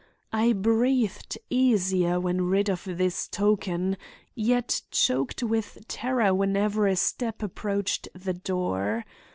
I 0.33 0.53
breathed 0.53 1.37
easier 1.51 2.19
when 2.19 2.49
rid 2.49 2.69
of 2.71 2.85
this 2.89 3.27
token, 3.27 3.97
yet 4.33 4.81
choked 4.89 5.43
with 5.43 5.77
terror 5.87 6.33
whenever 6.33 6.87
a 6.87 6.95
step 6.95 7.43
approached 7.43 8.07
the 8.15 8.33
door. 8.33 9.05